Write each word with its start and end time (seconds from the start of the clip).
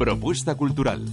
Propuesta 0.00 0.54
cultural. 0.54 1.04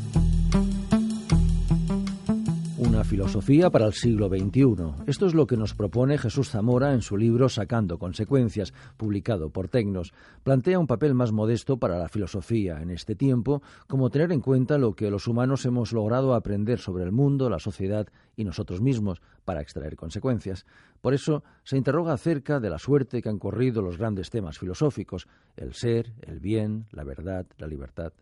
Una 2.78 3.04
filosofía 3.04 3.70
para 3.70 3.86
el 3.86 3.92
siglo 3.92 4.30
XXI. 4.30 5.04
Esto 5.08 5.26
es 5.26 5.34
lo 5.34 5.46
que 5.46 5.58
nos 5.58 5.74
propone 5.74 6.18
Jesús 6.18 6.52
Zamora 6.52 6.94
en 6.94 7.02
su 7.02 7.18
libro 7.18 7.50
Sacando 7.50 8.00
Consecuencias, 8.00 8.74
publicado 8.96 9.50
por 9.50 9.68
Tecnos. 9.68 10.14
Plantea 10.44 10.80
un 10.80 10.88
papel 10.88 11.16
más 11.16 11.34
modesto 11.34 11.76
para 11.76 12.00
la 12.00 12.08
filosofía 12.08 12.82
en 12.82 12.90
este 12.90 13.14
tiempo, 13.14 13.62
como 13.88 14.10
tener 14.10 14.32
en 14.32 14.40
cuenta 14.40 14.78
lo 14.78 14.94
que 14.94 15.12
los 15.12 15.28
humanos 15.28 15.66
hemos 15.66 15.92
logrado 15.92 16.34
aprender 16.34 16.80
sobre 16.80 17.04
el 17.04 17.12
mundo, 17.12 17.50
la 17.50 17.60
sociedad 17.60 18.08
y 18.38 18.46
nosotros 18.46 18.80
mismos, 18.80 19.22
para 19.44 19.60
extraer 19.60 19.98
consecuencias. 19.98 20.66
Por 21.02 21.14
eso 21.14 21.44
se 21.66 21.76
interroga 21.76 22.14
acerca 22.14 22.62
de 22.62 22.70
la 22.70 22.80
suerte 22.80 23.22
que 23.22 23.28
han 23.28 23.38
corrido 23.38 23.82
los 23.82 23.98
grandes 23.98 24.30
temas 24.30 24.58
filosóficos, 24.58 25.28
el 25.58 25.74
ser, 25.74 26.14
el 26.22 26.40
bien, 26.40 26.86
la 26.94 27.04
verdad, 27.04 27.46
la 27.58 27.68
libertad 27.68 28.14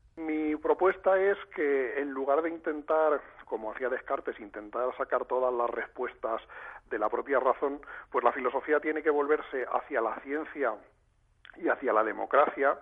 propuesta 0.76 1.18
es 1.18 1.38
que 1.56 2.02
en 2.02 2.12
lugar 2.12 2.42
de 2.42 2.50
intentar, 2.50 3.22
como 3.46 3.72
hacía 3.72 3.88
Descartes, 3.88 4.38
intentar 4.42 4.94
sacar 4.98 5.24
todas 5.24 5.54
las 5.54 5.70
respuestas 5.70 6.42
de 6.90 7.00
la 7.00 7.08
propia 7.08 7.40
razón, 7.40 7.80
pues 8.12 8.26
la 8.26 8.34
filosofía 8.34 8.82
tiene 8.82 9.02
que 9.02 9.10
volverse 9.10 9.66
hacia 9.72 10.02
la 10.02 10.20
ciencia 10.20 10.74
y 11.56 11.70
hacia 11.70 11.94
la 11.94 12.04
democracia 12.04 12.78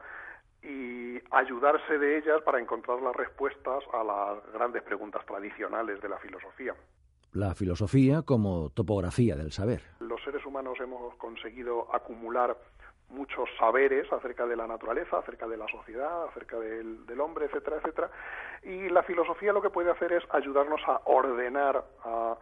y 0.64 1.19
ayudarse 1.30 1.99
de 1.99 2.17
ellas 2.17 2.41
para 2.41 2.59
encontrar 2.59 2.99
las 2.99 3.16
respuestas 3.16 3.83
a 3.94 4.03
las 4.03 4.53
grandes 4.53 4.81
preguntas 4.81 5.23
tradicionales 5.27 6.02
de 6.02 6.09
la 6.09 6.17
filosofía. 6.17 6.73
La 7.31 7.53
filosofía 7.53 8.23
como 8.23 8.71
topografía 8.71 9.36
del 9.36 9.52
saber. 9.52 9.83
Los 9.99 10.23
seres 10.23 10.44
humanos 10.47 10.80
hemos 10.80 11.14
conseguido 11.17 11.94
acumular 11.94 12.58
muchos 13.14 13.47
saberes 13.58 14.11
acerca 14.11 14.45
de 14.45 14.56
la 14.56 14.67
naturaleza, 14.67 15.19
acerca 15.19 15.47
de 15.47 15.58
la 15.58 15.67
sociedad, 15.67 16.25
acerca 16.25 16.59
del, 16.59 17.06
del, 17.06 17.22
hombre, 17.22 17.45
etcétera, 17.45 17.78
etcétera. 17.78 18.09
Y 18.64 18.89
la 18.89 19.03
filosofía 19.03 19.53
lo 19.53 19.61
que 19.61 19.70
puede 19.70 19.92
hacer 19.92 20.11
es 20.14 20.23
ayudarnos 20.31 20.81
a 20.88 21.02
ordenar, 21.05 21.86
a 22.03 22.38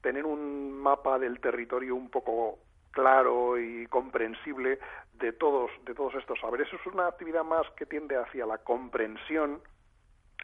tener 0.00 0.24
un 0.24 0.72
mapa 0.72 1.18
del 1.18 1.40
territorio 1.40 1.94
un 1.94 2.10
poco 2.10 2.58
claro 2.92 3.58
y 3.58 3.86
comprensible 3.88 4.78
de 5.18 5.32
todos, 5.32 5.70
de 5.84 5.94
todos 5.94 6.14
estos 6.14 6.40
saberes. 6.40 6.66
Es 6.72 6.86
una 6.92 7.06
actividad 7.06 7.44
más 7.44 7.66
que 7.76 7.86
tiende 7.86 8.16
hacia 8.16 8.46
la 8.46 8.58
comprensión 8.58 9.60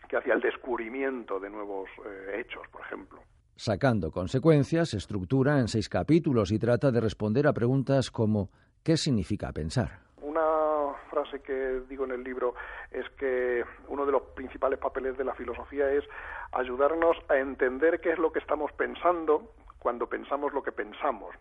que 0.08 0.16
hacia 0.16 0.34
el 0.34 0.40
descubrimiento 0.40 1.40
de 1.40 1.48
nuevos 1.48 1.88
eh, 2.04 2.40
hechos, 2.40 2.62
por 2.70 2.82
ejemplo. 2.82 3.20
Sacando 3.56 4.10
consecuencias, 4.10 4.90
se 4.90 4.98
estructura 4.98 5.60
en 5.60 5.68
seis 5.68 5.88
capítulos 5.88 6.52
y 6.52 6.58
trata 6.58 6.90
de 6.90 7.00
responder 7.00 7.46
a 7.46 7.52
preguntas 7.52 8.10
como 8.10 8.50
¿Qué 8.84 8.96
significa 8.96 9.52
pensar? 9.52 10.00
Una 10.20 10.94
frase 11.08 11.40
que 11.40 11.82
digo 11.88 12.04
en 12.04 12.10
el 12.12 12.24
libro 12.24 12.54
es 12.90 13.08
que 13.10 13.64
uno 13.86 14.04
de 14.04 14.12
los 14.12 14.22
principales 14.34 14.78
papeles 14.80 15.16
de 15.16 15.24
la 15.24 15.34
filosofía 15.34 15.88
es 15.92 16.04
ayudarnos 16.50 17.16
a 17.28 17.36
entender 17.36 18.00
qué 18.00 18.10
es 18.10 18.18
lo 18.18 18.32
que 18.32 18.40
estamos 18.40 18.72
pensando 18.72 19.52
cuando 19.78 20.08
pensamos 20.08 20.52
lo 20.52 20.62
que 20.62 20.72
pensamos. 20.72 21.34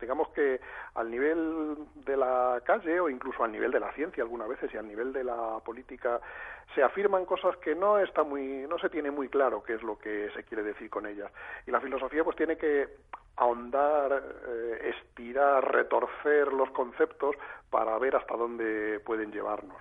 digamos 0.00 0.28
que 0.30 0.60
al 0.94 1.10
nivel 1.10 1.76
de 2.06 2.16
la 2.16 2.62
calle 2.64 3.00
o 3.00 3.08
incluso 3.08 3.44
al 3.44 3.52
nivel 3.52 3.70
de 3.70 3.80
la 3.80 3.92
ciencia 3.92 4.22
algunas 4.22 4.48
veces 4.48 4.72
y 4.72 4.76
al 4.76 4.86
nivel 4.86 5.12
de 5.12 5.24
la 5.24 5.58
política 5.64 6.20
se 6.74 6.82
afirman 6.82 7.24
cosas 7.24 7.56
que 7.58 7.74
no 7.74 7.98
está 7.98 8.22
muy 8.22 8.66
no 8.68 8.78
se 8.78 8.90
tiene 8.90 9.10
muy 9.10 9.28
claro 9.28 9.62
qué 9.62 9.74
es 9.74 9.82
lo 9.82 9.98
que 9.98 10.30
se 10.34 10.44
quiere 10.44 10.62
decir 10.62 10.90
con 10.90 11.06
ellas 11.06 11.32
y 11.66 11.70
la 11.70 11.80
filosofía 11.80 12.22
pues 12.22 12.36
tiene 12.36 12.56
que 12.56 12.88
ahondar, 13.38 14.22
eh, 14.46 14.77
retorcer 15.60 16.52
los 16.52 16.70
conceptos 16.70 17.36
para 17.70 17.98
ver 17.98 18.16
hasta 18.16 18.36
dónde 18.36 19.00
pueden 19.00 19.30
llevarnos. 19.30 19.76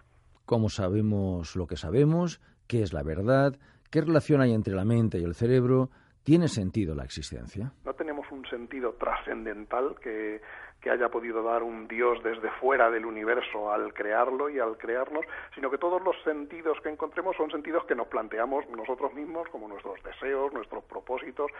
¿Cómo 0.45 0.69
sabemos 0.69 1.55
lo 1.55 1.67
que 1.67 1.75
sabemos? 1.75 2.39
¿Qué 2.67 2.81
es 2.81 2.93
la 2.93 3.03
verdad? 3.03 3.53
¿Qué 3.91 4.01
relación 4.01 4.41
hay 4.41 4.53
entre 4.53 4.73
la 4.73 4.85
mente 4.85 5.19
y 5.19 5.23
el 5.23 5.35
cerebro? 5.35 5.89
¿Tiene 6.23 6.47
sentido 6.47 6.95
la 6.95 7.03
existencia? 7.03 7.71
No 7.85 7.93
un 8.31 8.45
sentido 8.47 8.93
trascendental 8.93 9.95
que 10.01 10.41
que 10.81 10.91
haya 10.91 11.09
podido 11.09 11.41
dar 11.43 11.63
un 11.63 11.87
Dios 11.87 12.21
desde 12.23 12.51
fuera 12.51 12.89
del 12.91 13.05
universo 13.05 13.71
al 13.71 13.93
crearlo 13.93 14.49
y 14.49 14.59
al 14.59 14.77
crearnos, 14.77 15.25
sino 15.55 15.71
que 15.71 15.77
todos 15.77 16.01
los 16.03 16.15
sentidos 16.23 16.79
que 16.81 16.89
encontremos 16.89 17.35
son 17.35 17.49
sentidos 17.49 17.83
que 17.85 17.95
nos 17.95 18.07
planteamos 18.07 18.67
nosotros 18.69 19.13
mismos 19.13 19.47
como 19.49 19.67
nuestros 19.67 20.01
deseos, 20.03 20.53
nuestros 20.53 20.83
propósitos, 20.83 21.51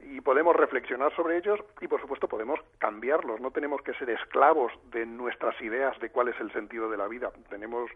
y 0.00 0.20
podemos 0.20 0.56
reflexionar 0.56 1.14
sobre 1.14 1.36
ellos 1.36 1.60
y 1.80 1.88
por 1.88 2.00
supuesto 2.00 2.28
podemos 2.28 2.60
cambiarlos, 2.78 3.40
no 3.40 3.50
tenemos 3.50 3.82
que 3.82 3.94
ser 3.94 4.08
esclavos 4.10 4.72
de 4.90 5.04
nuestras 5.04 5.60
ideas 5.60 5.98
de 6.00 6.10
cuál 6.10 6.28
es 6.28 6.40
el 6.40 6.52
sentido 6.52 6.90
de 6.90 6.96
la 6.96 7.08
vida, 7.08 7.30
tenemos 7.50 7.90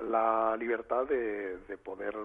la 0.00 0.56
libertad 0.56 1.04
de, 1.04 1.58
de 1.58 1.76
poder 1.76 2.16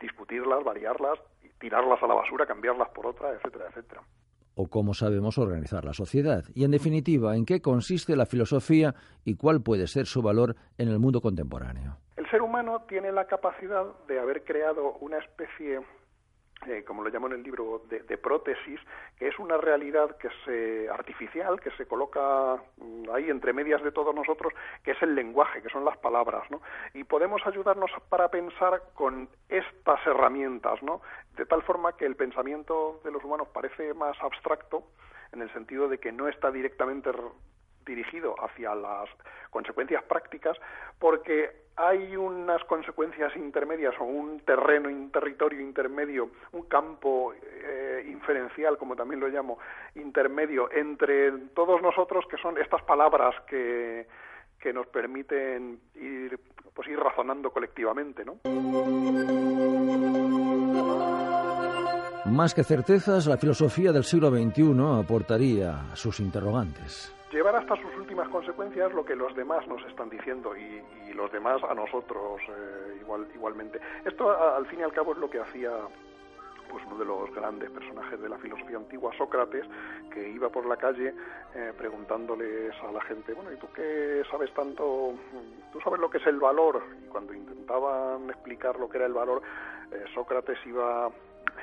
discutirlas, 0.00 0.64
variarlas, 0.64 1.18
tirarlas 1.58 2.02
a 2.02 2.06
la 2.06 2.14
basura, 2.14 2.46
cambiarlas 2.46 2.88
por 2.90 3.06
otra, 3.06 3.30
etcétera, 3.32 3.66
etcétera 3.68 4.02
o 4.54 4.68
cómo 4.68 4.94
sabemos 4.94 5.38
organizar 5.38 5.84
la 5.84 5.92
sociedad 5.92 6.44
y, 6.54 6.64
en 6.64 6.70
definitiva, 6.70 7.36
en 7.36 7.44
qué 7.44 7.60
consiste 7.60 8.16
la 8.16 8.26
filosofía 8.26 8.94
y 9.24 9.36
cuál 9.36 9.62
puede 9.62 9.86
ser 9.86 10.06
su 10.06 10.22
valor 10.22 10.56
en 10.78 10.88
el 10.88 10.98
mundo 10.98 11.20
contemporáneo. 11.20 11.96
El 12.16 12.28
ser 12.30 12.42
humano 12.42 12.82
tiene 12.88 13.12
la 13.12 13.26
capacidad 13.26 13.84
de 14.06 14.20
haber 14.20 14.44
creado 14.44 14.94
una 15.00 15.18
especie 15.18 15.80
eh, 16.66 16.82
como 16.84 17.02
lo 17.02 17.10
llamo 17.10 17.26
en 17.26 17.34
el 17.34 17.42
libro, 17.42 17.82
de, 17.90 18.16
prótesis, 18.16 18.80
que 19.18 19.28
es 19.28 19.38
una 19.38 19.58
realidad 19.58 20.16
que 20.16 20.28
se 20.44 20.88
artificial, 20.88 21.60
que 21.60 21.70
se 21.72 21.84
coloca 21.84 22.56
mm, 22.78 22.93
ahí 23.14 23.30
entre 23.30 23.52
medias 23.52 23.82
de 23.82 23.92
todos 23.92 24.14
nosotros, 24.14 24.52
que 24.82 24.92
es 24.92 25.02
el 25.02 25.14
lenguaje, 25.14 25.62
que 25.62 25.68
son 25.68 25.84
las 25.84 25.96
palabras, 25.98 26.50
¿no? 26.50 26.60
Y 26.92 27.04
podemos 27.04 27.46
ayudarnos 27.46 27.90
para 28.08 28.28
pensar 28.28 28.82
con 28.94 29.28
estas 29.48 30.06
herramientas, 30.06 30.82
¿no? 30.82 31.00
De 31.36 31.46
tal 31.46 31.62
forma 31.62 31.96
que 31.96 32.06
el 32.06 32.16
pensamiento 32.16 33.00
de 33.04 33.10
los 33.10 33.24
humanos 33.24 33.48
parece 33.52 33.94
más 33.94 34.16
abstracto, 34.20 34.84
en 35.32 35.42
el 35.42 35.52
sentido 35.52 35.88
de 35.88 35.98
que 35.98 36.12
no 36.12 36.28
está 36.28 36.50
directamente 36.50 37.10
dirigido 37.84 38.34
hacia 38.42 38.74
las 38.74 39.08
consecuencias 39.50 40.02
prácticas 40.04 40.56
porque 40.98 41.63
hay 41.76 42.16
unas 42.16 42.62
consecuencias 42.64 43.34
intermedias 43.36 43.94
o 43.98 44.04
un 44.04 44.40
terreno, 44.40 44.88
un 44.88 45.10
territorio 45.10 45.60
intermedio, 45.60 46.30
un 46.52 46.62
campo 46.62 47.32
eh, 47.34 48.06
inferencial, 48.08 48.78
como 48.78 48.94
también 48.94 49.20
lo 49.20 49.28
llamo, 49.28 49.58
intermedio 49.96 50.70
entre 50.72 51.32
todos 51.54 51.82
nosotros, 51.82 52.24
que 52.30 52.36
son 52.36 52.58
estas 52.58 52.82
palabras 52.82 53.34
que, 53.48 54.06
que 54.60 54.72
nos 54.72 54.86
permiten 54.86 55.80
ir, 55.96 56.38
pues 56.72 56.88
ir 56.88 56.98
razonando 56.98 57.50
colectivamente, 57.50 58.24
¿no? 58.24 58.38
Más 62.26 62.54
que 62.54 62.64
certezas, 62.64 63.26
la 63.26 63.36
filosofía 63.36 63.92
del 63.92 64.04
siglo 64.04 64.30
XXI 64.30 64.74
aportaría 65.00 65.94
sus 65.94 66.20
interrogantes 66.20 67.14
llevar 67.34 67.56
hasta 67.56 67.76
sus 67.76 67.94
últimas 67.96 68.28
consecuencias 68.28 68.92
lo 68.92 69.04
que 69.04 69.16
los 69.16 69.34
demás 69.34 69.66
nos 69.66 69.84
están 69.86 70.08
diciendo 70.08 70.56
y, 70.56 70.82
los 71.14 71.30
demás 71.30 71.62
a 71.62 71.74
nosotros 71.74 72.40
eh, 72.48 72.98
igual, 73.00 73.28
igualmente. 73.32 73.78
Esto 74.04 74.36
al 74.36 74.66
fin 74.66 74.80
y 74.80 74.82
al 74.82 74.92
cabo 74.92 75.12
es 75.12 75.18
lo 75.18 75.30
que 75.30 75.38
hacía 75.38 75.70
pues 76.68 76.84
uno 76.86 76.98
de 76.98 77.04
los 77.04 77.32
grandes 77.32 77.70
personajes 77.70 78.20
de 78.20 78.28
la 78.28 78.36
filosofía 78.38 78.78
antigua, 78.78 79.12
Sócrates, 79.16 79.64
que 80.12 80.28
iba 80.28 80.48
por 80.48 80.66
la 80.66 80.76
calle 80.76 81.14
eh, 81.54 81.72
preguntándoles 81.78 82.74
a 82.82 82.90
la 82.90 83.00
gente, 83.02 83.32
bueno, 83.32 83.52
¿y 83.52 83.56
tú 83.58 83.68
qué 83.72 84.24
sabes 84.28 84.52
tanto? 84.54 85.14
¿Tú 85.72 85.80
sabes 85.82 86.00
lo 86.00 86.10
que 86.10 86.18
es 86.18 86.26
el 86.26 86.40
valor? 86.40 86.82
Y 87.04 87.06
cuando 87.06 87.32
intentaban 87.32 88.28
explicar 88.28 88.76
lo 88.80 88.88
que 88.88 88.96
era 88.96 89.06
el 89.06 89.12
valor, 89.12 89.40
eh, 89.92 90.04
Sócrates 90.14 90.58
iba 90.66 91.10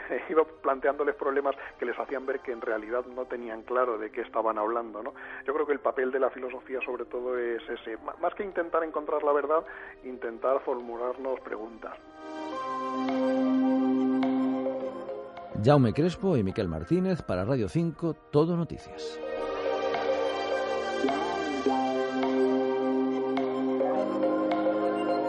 iba 0.30 0.44
planteándoles 0.44 1.16
problemas 1.16 1.56
que 1.80 1.86
les 1.86 1.98
hacían 1.98 2.26
ver 2.26 2.40
que 2.40 2.52
en 2.52 2.62
realidad 2.62 3.06
no 3.06 3.26
tenían 3.26 3.64
claro 3.64 3.98
de 3.98 4.12
qué 4.12 4.22
estaban 4.22 4.58
hablando, 4.58 5.04
¿no? 5.04 5.14
Yo 5.46 5.54
creo 5.54 5.66
que 5.66 5.74
el 5.74 5.80
papel 5.80 6.12
de 6.12 6.20
la 6.20 6.30
filosofía 6.30 6.80
sobre 6.86 7.06
todo 7.06 7.38
es 7.38 7.62
ese, 7.70 7.98
más 8.22 8.34
que 8.36 8.44
intentar 8.44 8.84
encontrar 8.84 9.24
la 9.24 9.32
verdad, 9.32 9.64
intentar 10.04 10.60
formularnos 10.62 11.40
preguntas. 11.42 11.98
Jaume 15.64 15.94
Crespo 15.94 16.38
y 16.38 16.44
Miquel 16.44 16.68
Martínez 16.68 17.22
para 17.22 17.46
Radio 17.46 17.70
5, 17.70 18.16
Todo 18.32 18.58
Noticias. 18.58 19.20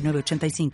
906985. 0.00 0.70